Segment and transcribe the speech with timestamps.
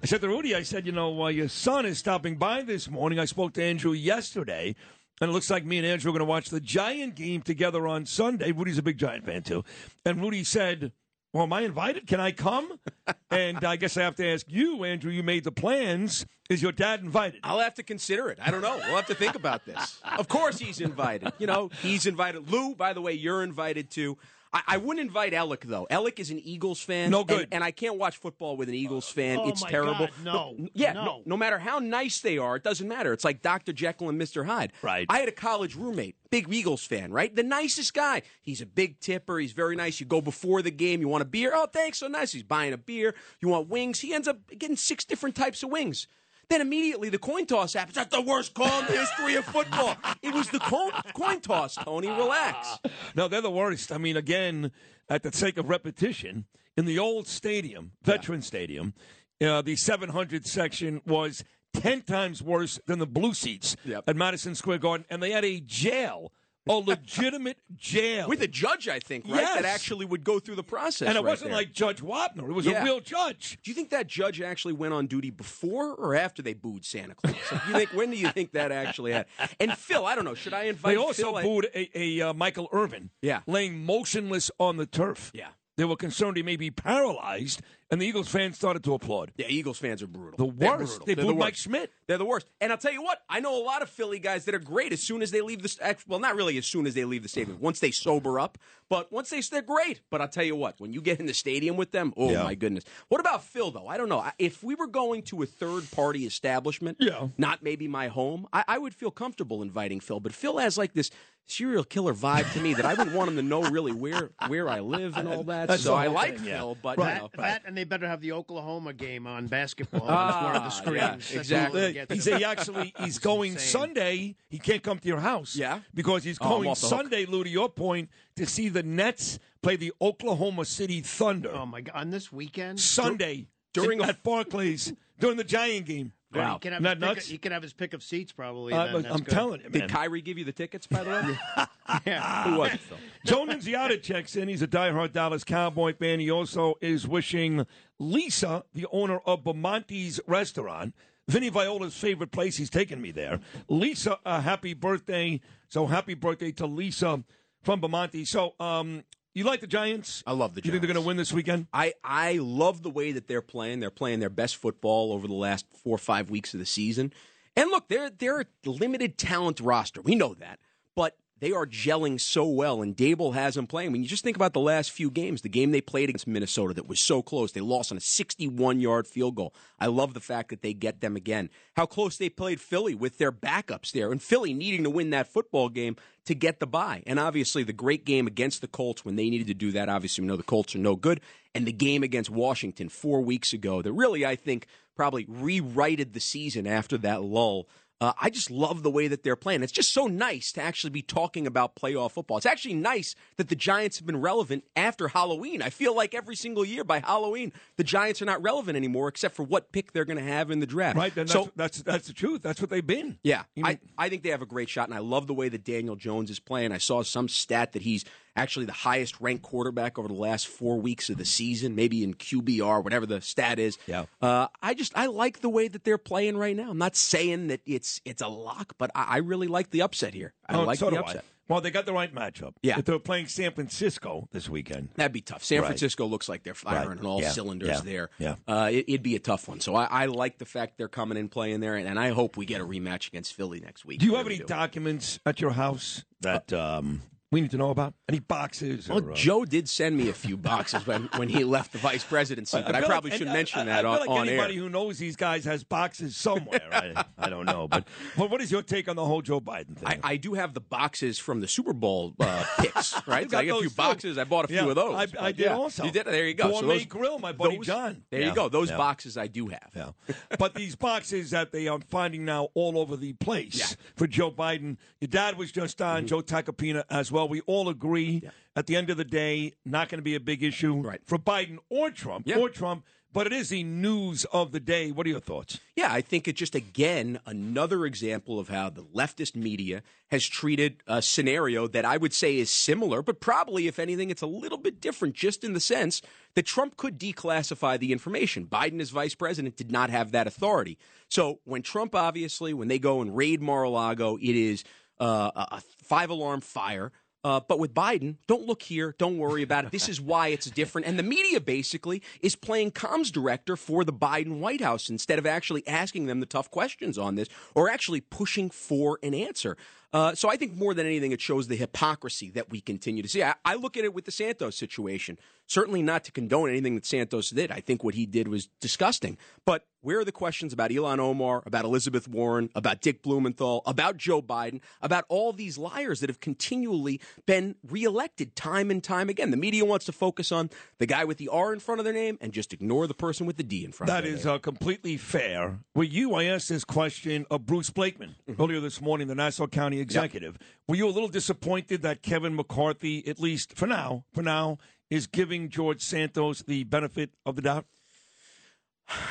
[0.00, 2.88] I said to Rudy, I said, you know, uh, your son is stopping by this
[2.88, 3.18] morning.
[3.18, 4.76] I spoke to Andrew yesterday.
[5.20, 7.88] And it looks like me and Andrew are going to watch the Giant game together
[7.88, 8.52] on Sunday.
[8.52, 9.64] Rudy's a big Giant fan, too.
[10.04, 10.92] And Rudy said,
[11.32, 12.06] Well, am I invited?
[12.06, 12.78] Can I come?
[13.32, 16.24] and I guess I have to ask you, Andrew, you made the plans.
[16.48, 17.40] Is your dad invited?
[17.42, 18.38] I'll have to consider it.
[18.40, 18.76] I don't know.
[18.76, 20.00] We'll have to think about this.
[20.16, 21.32] Of course he's invited.
[21.38, 22.50] You know, he's invited.
[22.50, 24.16] Lou, by the way, you're invited too.
[24.52, 25.86] I, I wouldn't invite Alec though.
[25.90, 27.10] Alec is an Eagles fan.
[27.10, 27.44] No good.
[27.44, 29.38] And, and I can't watch football with an Eagles uh, fan.
[29.40, 30.06] Oh, it's terrible.
[30.06, 30.56] God, no.
[30.74, 30.92] Yeah.
[30.92, 31.22] No.
[31.26, 33.12] no matter how nice they are, it doesn't matter.
[33.12, 33.72] It's like Dr.
[33.72, 34.46] Jekyll and Mr.
[34.46, 34.72] Hyde.
[34.82, 35.06] Right.
[35.08, 37.34] I had a college roommate, big Eagles fan, right?
[37.34, 38.22] The nicest guy.
[38.42, 39.38] He's a big tipper.
[39.38, 40.00] He's very nice.
[40.00, 41.00] You go before the game.
[41.00, 41.52] You want a beer?
[41.54, 41.98] Oh, thanks.
[41.98, 42.32] So nice.
[42.32, 43.14] He's buying a beer.
[43.40, 44.00] You want wings?
[44.00, 46.06] He ends up getting six different types of wings.
[46.50, 47.94] Then immediately the coin toss happens.
[47.96, 49.96] That's the worst call in the history of football.
[50.22, 52.08] It was the coin, coin toss, Tony.
[52.08, 52.78] Relax.
[53.14, 53.92] No, they're the worst.
[53.92, 54.70] I mean, again,
[55.10, 58.94] at the sake of repetition, in the old stadium, Veterans Stadium,
[59.42, 64.04] uh, the 700 section was 10 times worse than the blue seats Yep.
[64.06, 66.32] at Madison Square Garden, and they had a jail,
[66.68, 68.28] a legitimate jail.
[68.28, 69.40] With a judge, I think, right?
[69.40, 69.54] Yes.
[69.56, 71.08] That actually would go through the process.
[71.08, 71.58] and it right wasn't there.
[71.58, 72.48] like Judge Wapner.
[72.48, 72.82] It was Yeah.
[72.82, 73.58] a real judge.
[73.62, 77.14] Do you think that judge actually went on duty before or after they booed Santa
[77.14, 77.34] Claus?
[77.50, 79.26] Like, you think when do you think that actually had?
[79.60, 80.34] And Phil, I don't know.
[80.34, 80.92] Should I invite?
[80.94, 81.42] They also Phil?
[81.42, 83.40] Booed a, a uh, Michael Irvin, Yeah.
[83.46, 85.30] laying motionless on the turf.
[85.34, 85.48] Yeah.
[85.76, 89.32] They were concerned he may be paralyzed, and the Eagles fans started to applaud.
[89.36, 90.46] Yeah, Eagles fans are brutal.
[90.46, 90.90] The They're worst.
[90.98, 91.06] brutal.
[91.06, 91.54] They They're booed the Mike.
[91.56, 91.92] Schmidt.
[92.06, 92.46] They're the worst.
[92.60, 94.92] And I'll tell you what, I know a lot of Philly guys that are great
[94.92, 97.22] as soon as they leave the st- well, not really as soon as they leave
[97.22, 97.58] the stadium.
[97.60, 98.58] Once they sober up,
[98.90, 100.00] but once they they're great.
[100.10, 102.42] But I'll tell you what, when you get in the stadium with them, oh Yeah.
[102.44, 102.84] my goodness.
[103.08, 103.86] What about Phil though?
[103.86, 104.24] I don't know.
[104.38, 107.28] If we were going to a third party establishment, Yeah.
[107.36, 110.20] not maybe my home, I, I would feel comfortable inviting Phil.
[110.20, 111.10] But Phil has like this
[111.46, 114.68] serial killer vibe to me that I wouldn't want him to know really where where
[114.68, 115.68] I live and all that.
[115.68, 116.58] That's so I like thing, yeah.
[116.58, 117.14] Phil, but Right.
[117.16, 120.44] you know, That, that and they better have the Oklahoma game on basketball Ah, on
[120.44, 121.32] one of the screens.
[121.32, 121.80] yeah, exactly.
[121.80, 123.68] that gets He's he actually he's going insane.
[123.80, 124.36] Sunday.
[124.48, 125.54] He can't come to your house.
[125.54, 125.80] Yeah?
[125.94, 126.78] because he's Oh, going off.
[126.78, 127.44] Sunday, Lou.
[127.44, 131.94] To your point, to see the Nets play the Oklahoma City Thunder Oh my god!
[131.94, 136.12] On this weekend, Sunday During at Barclays during the Giant game.
[136.34, 137.24] Yeah, he can have Not his pick nuts?
[137.26, 138.72] Of, he can have his pick of seats probably.
[138.74, 139.28] Uh, That's I'm good.
[139.28, 139.80] telling you, Man.
[139.82, 139.90] did.
[139.90, 141.66] Kyrie give you the tickets, by the way?
[142.06, 142.44] Yeah.
[142.50, 142.98] Who was it, Phil?
[143.24, 144.46] Joe Nunziata checks in.
[144.46, 146.20] He's a diehard Dallas Cowboy fan.
[146.20, 147.66] He also is wishing
[147.98, 150.94] Lisa, the owner of Bamonte's restaurant,
[151.28, 152.58] Vinny Viola's favorite place.
[152.58, 153.40] He's taken me there.
[153.68, 155.40] Lisa, a happy birthday.
[155.70, 157.24] So happy birthday to Lisa
[157.62, 158.26] from Bamonte.
[158.26, 159.04] So, um,
[159.38, 160.22] you like the Giants?
[160.26, 160.66] I love the Giants.
[160.66, 161.66] You think they're going to win this weekend?
[161.72, 163.80] I, I love the way that they're playing.
[163.80, 167.12] They're playing their best football over the last four or five weeks of the season.
[167.56, 170.00] And look, they're they're a limited talent roster.
[170.00, 170.58] We know that.
[170.94, 173.92] But they are gelling so well, and Daboll has them playing.
[173.92, 176.74] When you just think about the last few games, the game they played against Minnesota
[176.74, 179.54] that was so close, they lost on a 61 yard field goal.
[179.78, 181.50] I love the fact that they get them again.
[181.76, 185.28] How close they played Philly with their backups there, and Philly needing to win that
[185.28, 187.02] football game to get the bye.
[187.06, 189.88] And obviously, the great game against the Colts when they needed to do that.
[189.88, 191.20] Obviously, we know the Colts are no good.
[191.54, 196.20] And the game against Washington four weeks ago that really, I think, probably rewrited the
[196.20, 197.68] season after that lull.
[198.00, 199.64] Uh, I just love the way that they're playing.
[199.64, 202.36] It's just so nice to actually be talking about playoff football.
[202.36, 205.62] It's actually nice that the Giants have been relevant after Halloween.
[205.62, 209.34] I feel like every single year by Halloween, the Giants are not relevant anymore, except
[209.34, 210.96] for what pick they're going to have in the draft.
[210.96, 211.12] Right.
[211.12, 212.42] That's, so, that's that's the truth.
[212.42, 213.18] That's what they've been.
[213.24, 215.48] yeah, You I, I think they have a great shot, and I love the way
[215.48, 216.70] that Daniel Jones is playing.
[216.70, 218.04] I saw some stat that he's
[218.38, 222.14] actually the highest ranked quarterback over the last four weeks of the season, maybe in
[222.14, 223.78] QBR, whatever the stat is.
[223.86, 224.06] Yeah.
[224.22, 226.70] Uh, I just I like the way that they're playing right now.
[226.70, 230.14] I'm not saying that it's it's a lock, but I, I really like the upset
[230.14, 230.32] here.
[230.48, 231.24] I Oh, like so the upset.
[231.24, 231.34] I.
[231.52, 232.52] Well, they got the right matchup.
[232.62, 232.78] Yeah.
[232.78, 234.90] If they're playing San Francisco this weekend.
[234.96, 235.42] That'd be tough.
[235.42, 235.68] San Right.
[235.68, 236.98] Francisco looks like they're firing Right.
[237.00, 237.30] on all Yeah.
[237.30, 237.80] cylinders Yeah.
[237.84, 238.10] there.
[238.18, 238.34] Yeah.
[238.46, 239.60] Uh, it, it'd be a tough one.
[239.60, 242.36] So I, I like the fact they're coming and playing there, and, and I hope
[242.36, 244.00] we get a rematch against Philly next week.
[244.00, 247.58] Do you I have really any documents at your house that um, we need to
[247.58, 247.94] know about?
[248.08, 248.88] Any boxes?
[248.88, 251.78] Well, or, uh, Joe did send me a few boxes when, when he left the
[251.78, 254.06] vice presidency, but I, feel probably like- should I- mention I- that I on, feel
[254.06, 254.34] like on air.
[254.34, 256.60] anybody who knows these guys has boxes somewhere.
[256.72, 257.86] I, I don't know, but
[258.16, 259.86] but what is your take on the whole Joe Biden thing?
[260.02, 263.26] I, I do have the boxes from the Super Bowl uh, picks, right?
[263.34, 263.74] I got a few too.
[263.74, 264.16] boxes.
[264.16, 264.94] I bought a few Yeah, of those.
[264.94, 265.54] I- I but did yeah.
[265.56, 265.84] also.
[265.84, 266.06] You did?
[266.06, 266.48] There you go.
[266.48, 268.04] Gourmet Grill, my buddy those- John.
[268.10, 268.48] There Yeah, you go.
[268.48, 269.70] Those boxes I do have.
[269.76, 269.90] Yeah.
[270.38, 273.72] but these boxes that they are finding now all over the place.
[273.74, 273.80] Mm-hmm.
[273.96, 274.76] for Joe Biden.
[275.00, 277.17] Your dad was just on, Joe Tacopina as well.
[277.26, 278.22] We all agree
[278.56, 281.00] at the end of the day, not going to be a big issue Right.
[281.04, 282.38] for Biden or Trump Yeah.
[282.38, 284.90] or Trump, but it is the news of the day.
[284.92, 285.60] What are your thoughts?
[285.76, 290.82] Yeah, I think it's just again another example of how the leftist media has treated
[290.86, 294.58] a scenario that I would say is similar, but probably, if anything, it's a little
[294.58, 296.02] bit different, just in the sense
[296.34, 298.46] that Trump could declassify the information.
[298.46, 300.76] Biden, as vice president, did not have that authority.
[301.08, 304.64] So when Trump, obviously, when they go and raid Mar-a-Lago, it is
[305.00, 306.92] uh, a a five alarm fire.
[307.24, 308.94] Uh, but with Biden, don't look here.
[308.96, 309.72] Don't worry about it.
[309.72, 310.86] This is why it's different.
[310.86, 315.26] And the media basically is playing comms director for the Biden White House instead of
[315.26, 319.56] actually asking them the tough questions on this or actually pushing for an answer.
[319.92, 323.08] Uh, so I think more than anything, it shows the hypocrisy that we continue to
[323.08, 323.22] see.
[323.22, 325.18] I, I look at it with the Santos situation.
[325.46, 327.50] Certainly not to condone anything that Santos did.
[327.50, 329.16] I think what he did was disgusting.
[329.46, 333.96] But where are the questions about Ilhan Omar, about Elizabeth Warren, about Dick Blumenthal, about
[333.96, 339.30] Joe Biden, about all these liars that have continually been reelected time and time again?
[339.30, 341.94] The media wants to focus on the guy with the R in front of their
[341.94, 344.24] name and just ignore the person with the D in front That of their is
[344.26, 344.34] name.
[344.34, 345.60] uh, completely fair.
[345.74, 348.42] Were you, I asked this question of Bruce Blakeman Mm-hmm.
[348.42, 350.38] earlier this morning, the Nassau County executive.
[350.66, 354.58] Were you a little disappointed that Kevin McCarthy, at least for now, for now,
[354.90, 357.66] is giving George Santos the benefit of the doubt?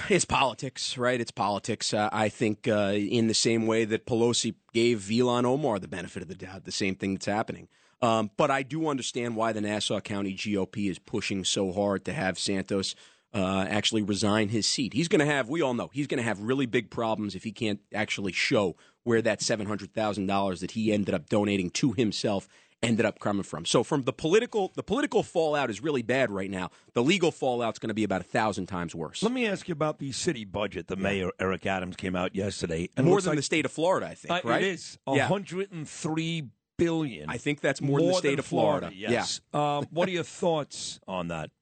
[0.10, 1.22] It's politics, right?
[1.22, 1.94] It's politics.
[1.94, 6.24] Uh, I think uh, in the same way that Pelosi gave Ilhan Omar the benefit
[6.24, 7.68] of the doubt, the same thing that's happening.
[8.02, 12.14] Um, but I do understand why the Nassau County GOP is pushing so hard to
[12.14, 12.96] have Santos
[13.34, 14.94] uh, actually resign his seat.
[14.94, 17.44] He's going to have, we all know, he's going to have really big problems if
[17.44, 18.76] he can't actually show
[19.08, 22.48] where that $700,000 that he ended up donating to himself
[22.84, 23.66] ended up coming from.
[23.66, 26.70] So from the political, the political fallout is really bad right now.
[26.94, 29.24] The legal fallout's going to be about a thousand times worse.
[29.24, 30.88] Let me ask you about the city budget.
[30.88, 32.90] The mayor, Eric Adams, came out yesterday.
[32.98, 34.32] And more than like- the state of Florida, I think.
[34.32, 34.62] Uh, right?
[34.62, 35.28] It is Yeah.
[35.30, 36.44] 103
[36.78, 37.30] billion.
[37.30, 38.92] I think that's more, than the state of Florida.
[38.94, 39.42] Yes.
[39.54, 41.50] Uh, what are your thoughts on that?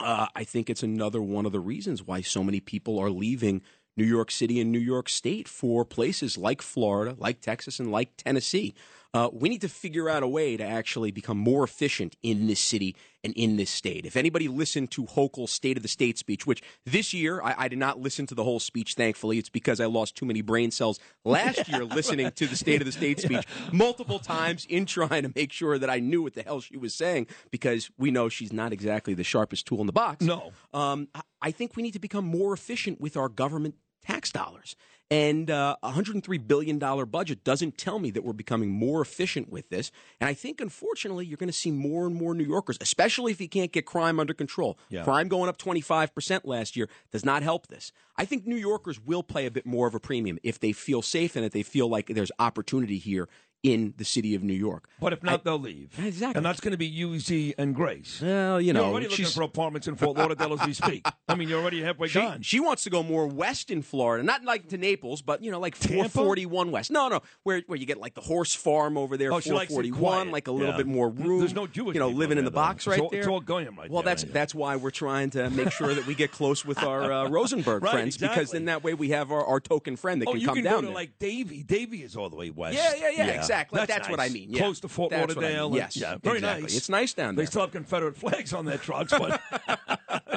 [0.00, 3.62] Uh, I think it's another one of the reasons why so many people are leaving
[3.96, 8.16] New York City and New York State for places like Florida, like Texas, and like
[8.16, 8.74] Tennessee.
[9.12, 12.58] Uh, we need to figure out a way to actually become more efficient in this
[12.58, 14.04] city and in this state.
[14.04, 17.68] If anybody listened to Hochul's State of the State speech, which this year I, I
[17.68, 20.72] did not listen to the whole speech, thankfully, it's because I lost too many brain
[20.72, 25.22] cells last year listening to the State of the State speech multiple times in trying
[25.22, 28.28] to make sure that I knew what the hell she was saying because we know
[28.28, 30.24] she's not exactly the sharpest tool in the box.
[30.24, 30.50] No.
[30.72, 33.74] Um, I- I think we need to become more efficient with our government
[34.06, 34.76] tax dollars.
[35.14, 39.68] And uh, a $103 billion budget doesn't tell me that we're becoming more efficient with
[39.68, 39.92] this.
[40.20, 43.40] And I think, unfortunately, you're going to see more and more New Yorkers, especially if
[43.40, 44.76] you can't get crime under control.
[44.88, 45.04] Yeah.
[45.04, 47.92] Crime going up 25% last year does not help this.
[48.16, 51.00] I think New Yorkers will play a bit more of a premium if they feel
[51.00, 53.28] safe and if they feel like there's opportunity here
[53.64, 54.90] in the city of New York.
[55.00, 55.98] But if not, they'll leave.
[55.98, 56.36] Exactly.
[56.36, 58.20] And that's going to be UZ and Grace.
[58.20, 61.06] Well, you know, You're already looking she's- for apartments in Fort Lauderdale as we speak.
[61.26, 62.42] I mean, you're already halfway She, gone.
[62.42, 65.60] she wants to go more west in Florida, not like to Naples, but you know,
[65.60, 66.90] like 441 west.
[66.90, 70.30] No, no, where where you get like the horse farm over there, Oh, it 441,
[70.30, 70.76] like a little Yeah.
[70.76, 71.40] bit more room.
[71.40, 72.54] There's no Jewish you know, living in the though.
[72.54, 73.20] box It's right all- there.
[73.20, 74.30] it's all Goyim right well, there, that's yeah.
[74.32, 77.82] that's why we're trying to make sure that we get close with our uh, Rosenberg
[77.82, 80.44] Right, friends because then that way we have our, our token friend that oh, can
[80.44, 82.76] come can down go to like Davie, Davie is all the way west.
[82.76, 83.84] Yeah, yeah, yeah, exactly.
[83.84, 84.30] That's what nice.
[84.30, 84.58] I mean, yeah.
[84.60, 85.76] Close to Fort That's what I mean, Lauderdale.
[85.76, 86.76] yes, yeah, very nice.
[86.76, 87.44] It's nice down there.
[87.44, 89.40] They still have Confederate flags on their trucks, but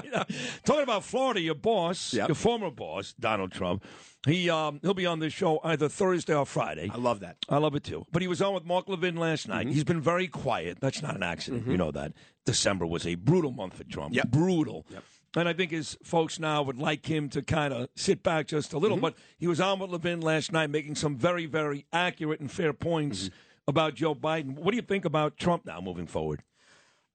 [0.11, 0.23] you know,
[0.65, 2.27] talking about Florida, your boss, Yep.
[2.29, 3.83] your former boss, Donald Trump,
[4.25, 6.89] he um, he'll be on this show either Thursday or Friday.
[6.93, 7.37] I love that.
[7.49, 8.05] I love it too.
[8.11, 9.51] But he was on with Mark Levin last Mm-hmm.
[9.57, 9.67] night.
[9.67, 10.79] He's been very quiet.
[10.81, 11.67] That's not an accident.
[11.67, 12.13] You know that.
[12.45, 14.13] December was a brutal month for Trump.
[14.15, 14.29] Yep.
[14.29, 14.85] Brutal.
[15.35, 18.71] And I think his folks now would like him to kind of sit back just
[18.71, 18.81] a Mm-hmm.
[18.83, 18.97] little.
[18.97, 22.73] But he was on with Levin last night making some very, very accurate and fair
[22.73, 23.35] points Mm-hmm.
[23.69, 24.55] about Joe Biden.
[24.57, 26.41] What do you think about Trump now moving forward?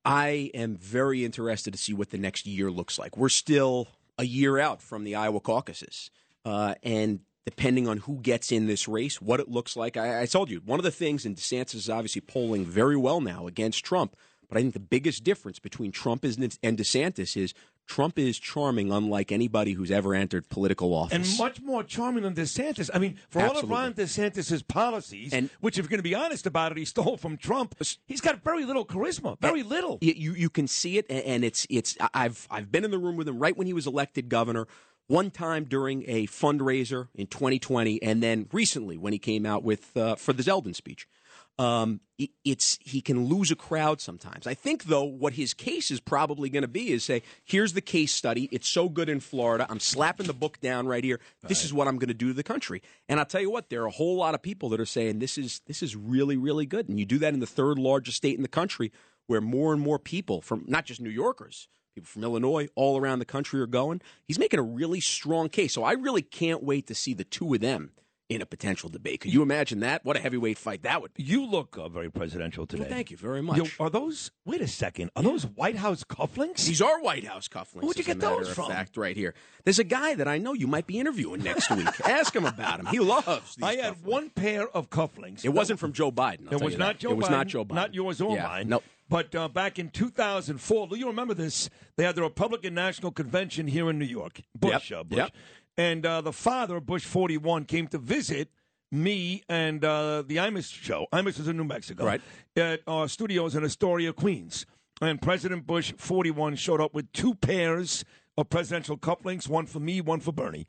[0.05, 3.17] I am very interested to see what the next year looks like.
[3.17, 6.11] We're still a year out from the Iowa caucuses.
[6.45, 10.27] Uh, and depending on who gets in this race, what it looks like, I, I
[10.27, 13.85] told you, one of the things, and DeSantis is obviously polling very well now against
[13.85, 14.17] Trump.
[14.49, 17.55] But I think the biggest difference between Trump and DeSantis is
[17.87, 21.13] Trump is charming, unlike anybody who's ever entered political office.
[21.31, 22.89] and much more charming than DeSantis.
[22.95, 23.71] I mean, for Absolutely.
[23.71, 26.79] all of Ron DeSantis' policies, And- which, if you're going to be honest about it,
[26.79, 27.75] he stole from Trump,
[28.07, 29.39] he's got very little charisma.
[29.41, 29.99] Very little.
[30.01, 31.97] You you can see it, and it's it's.
[32.15, 34.67] I've I've been in the room with him right when he was elected governor.
[35.09, 39.95] One time during a fundraiser in 2020, and then recently when he came out with
[39.97, 41.07] uh, for the Zeldin speech.
[41.63, 42.01] Um,
[42.45, 44.47] it's he can lose a crowd sometimes.
[44.47, 47.81] I think though what his case is probably going to be is say, here's the
[47.81, 48.49] case study.
[48.53, 49.67] It's so good in Florida.
[49.69, 51.21] I'm slapping the book down right here.
[51.47, 52.83] This is what I'm going to do to the country.
[53.09, 55.19] And I'll tell you what, there are a whole lot of people that are saying
[55.19, 56.89] this is this is really really good.
[56.89, 58.93] And you do that in the third largest state in the country,
[59.27, 63.19] where more and more people from not just New Yorkers, people from Illinois, all around
[63.19, 64.01] the country are going.
[64.27, 65.73] He's making a really strong case.
[65.75, 67.93] So I really can't wait to see the two of them
[68.35, 69.21] in a potential debate.
[69.21, 70.05] Could you imagine that?
[70.05, 71.23] What a heavyweight fight that would be.
[71.23, 72.83] You look uh, very presidential today.
[72.85, 73.59] Well, thank you very much.
[73.59, 74.31] Yo, are those?
[74.45, 75.11] Wait a second.
[75.17, 76.67] Are those White House cufflinks?
[76.67, 77.83] These are White House cufflinks.
[77.83, 78.69] Where'd you get those from?
[78.71, 79.35] Fact, right here.
[79.65, 81.89] There's a guy that I know you might be interviewing next week.
[82.05, 82.87] Ask him about him.
[82.87, 83.57] He loves.
[83.57, 84.03] These I had cufflinks.
[84.05, 85.45] one pair of cufflinks.
[85.45, 86.47] It wasn't from Joe Biden.
[86.51, 86.99] I'll It was not that.
[87.01, 87.75] Joe It was not Joe Biden.
[87.75, 88.69] Not yours or Yeah, mine.
[88.69, 88.85] Nope.
[89.09, 91.69] But uh, back in 2004, do you remember this?
[91.97, 94.41] They had the Republican National Convention here in New York.
[94.59, 95.19] Bush, Yep, uh, Bush.
[95.19, 95.33] yep.
[95.77, 98.49] And uh, the father of Bush 41 came to visit
[98.91, 101.07] me and uh, the Imus show.
[101.13, 102.05] Imus is in New Mexico.
[102.05, 102.21] Right.
[102.57, 104.67] At our studios in Astoria, Queens.
[105.01, 108.05] And President Bush 41 showed up with two pairs
[108.37, 110.67] of presidential cufflinks, one for me, one for Bernie.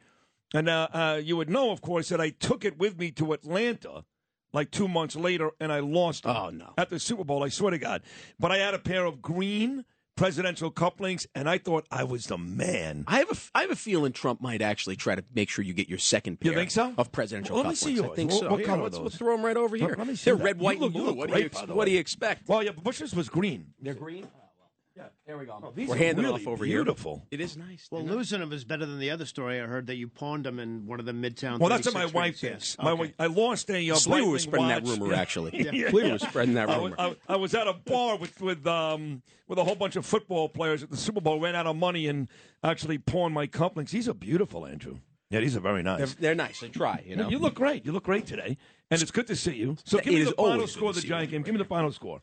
[0.53, 3.33] And uh, uh, you would know, of course, that I took it with me to
[3.33, 4.05] Atlanta
[4.53, 6.73] like two months later, and I lost Oh, no.
[6.77, 7.43] at the Super Bowl.
[7.43, 8.03] I swear to God.
[8.39, 9.83] But I had a pair of green
[10.15, 13.03] presidential couplings, and I thought I was the man.
[13.07, 15.73] I have a, I have a feeling Trump might actually try to make sure you
[15.73, 16.93] get your second pair You think so?
[16.97, 18.11] of presidential Well, let me see yours.
[18.11, 18.49] I think What- so.
[18.51, 19.03] what Here, color let's, those?
[19.03, 19.89] let's throw them right over here.
[19.89, 20.43] Let- let me see They're that.
[20.43, 21.13] red, white, You and blue.
[21.13, 22.47] What do great, you ex- What do you expect?
[22.47, 23.67] Well, yeah, but Bush's was green.
[23.81, 24.27] They're green.
[24.95, 25.73] Yeah, there we go.
[25.75, 27.25] these We're handing really off over beautiful.
[27.31, 27.39] here.
[27.39, 27.87] It is nice.
[27.89, 28.17] Well, They're nice.
[28.17, 30.85] losing them is better than the other story I heard that you pawned them in
[30.85, 31.57] one of the midtown.
[31.57, 32.39] Well, that's what my wife rings.
[32.41, 32.75] thinks.
[32.77, 32.77] Yes.
[32.77, 32.99] My Okay.
[32.99, 35.51] wife, I lost a uh, Sliwa Breitling was spreading that rumor, actually.
[35.63, 35.71] Yeah.
[35.89, 36.95] Sliwa was spreading that I rumor.
[36.97, 40.05] was, I, I was at a bar with with um with a whole bunch of
[40.05, 41.39] football players at the Super Bowl.
[41.39, 42.27] Ran out of money and
[42.63, 43.89] actually pawned my cufflinks.
[43.89, 44.99] These are beautiful, Andrew.
[45.31, 46.13] Yeah, these are very They're, nice.
[46.13, 46.61] they're nice.
[46.61, 47.27] I try, you know.
[47.29, 47.83] You look great.
[47.87, 48.55] You look great today,
[48.91, 49.75] and it's good to see you.
[49.85, 51.37] So It give me the final score of the Giant you.
[51.39, 51.41] game.
[51.41, 52.21] Give me the final score.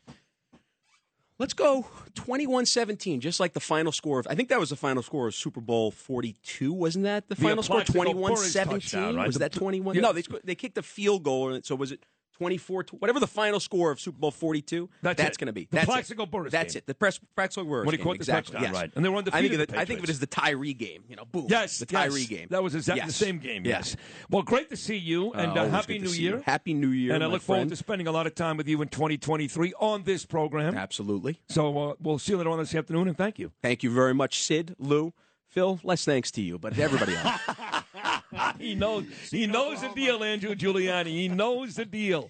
[1.41, 5.01] Let's go 21-17, just like the final score of I think that was the final
[5.01, 9.17] score of Super Bowl 42, wasn't that the The final score Plaxico 21-17?
[9.17, 9.25] right?
[9.25, 9.95] Was that 21?
[9.95, 10.01] yeah.
[10.01, 12.05] No, they they kicked a field goal so was it
[12.41, 14.89] 24 to- whatever the final score of Super Bowl 42?
[15.03, 15.37] That's it.
[15.37, 15.65] going to be.
[15.65, 16.31] The That's Plaxico it.
[16.31, 16.79] Burress That's game.
[16.79, 16.87] it.
[16.87, 18.53] The press Plaxico Burress When he game, caught the exactly.
[18.53, 18.81] touchdown, yes.
[18.81, 18.91] right.
[18.95, 21.03] And they were I think, of the I think of it as the Tyree game,
[21.07, 21.45] you know, boom.
[21.49, 22.01] Yes, the yes.
[22.11, 22.47] Tyree game.
[22.49, 23.07] That was exactly Yes.
[23.19, 23.63] the same game.
[23.63, 23.77] Yeah.
[23.77, 23.95] Yes.
[24.31, 26.37] Well, great to see you, and Uh, uh, happy New Year.
[26.37, 26.43] you.
[26.45, 28.81] Happy New Year, And I look forward to spending a lot of time with you
[28.81, 30.75] in 2023 on this program.
[30.75, 31.39] Absolutely.
[31.47, 33.51] So uh, we'll see you later on this afternoon, and thank you.
[33.61, 35.13] Thank you very much, Sid, Lou,
[35.47, 35.79] Phil.
[35.83, 37.39] Less thanks to you, but everybody else.
[38.59, 39.05] He knows.
[39.29, 41.07] He knows the deal, Andrew Giuliani.
[41.07, 42.29] He knows the deal.